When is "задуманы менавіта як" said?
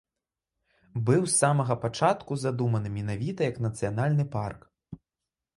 2.45-3.63